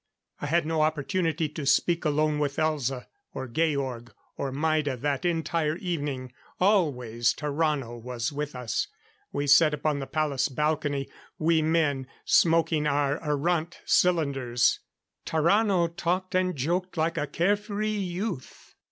I 0.39 0.47
had 0.47 0.65
no 0.65 0.81
opportunity 0.81 1.47
to 1.49 1.63
speak 1.63 2.05
alone 2.05 2.39
with 2.39 2.55
Elza, 2.57 3.05
or 3.35 3.47
Georg 3.47 4.11
or 4.35 4.51
Maida 4.51 4.97
that 4.97 5.25
entire 5.25 5.75
evening. 5.75 6.31
Always 6.59 7.35
Tarrano 7.35 8.01
was 8.01 8.33
with 8.33 8.55
us. 8.55 8.87
We 9.31 9.45
sat 9.45 9.75
upon 9.75 9.99
the 9.99 10.07
palace 10.07 10.49
balcony, 10.49 11.07
we 11.37 11.61
men 11.61 12.07
smoking 12.25 12.87
our 12.87 13.21
arrant 13.23 13.77
cylinders. 13.85 14.79
Tarrano 15.23 15.95
talked 15.95 16.33
and 16.33 16.55
joked 16.55 16.97
like 16.97 17.19
a 17.19 17.27
care 17.27 17.55
free 17.55 17.95
youth. 17.99 18.73